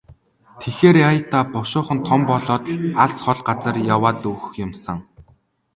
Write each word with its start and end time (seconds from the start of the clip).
Тэгэхээр 0.59 0.95
яая 1.07 1.21
даа, 1.31 1.43
бушуухан 1.53 1.99
том 2.07 2.21
болоод 2.31 2.63
л 2.69 2.83
алс 3.03 3.17
хол 3.25 3.39
газар 3.47 3.75
яваад 3.95 4.19
өгөх 4.31 4.53
юм 4.65 4.71
сан. 4.83 4.99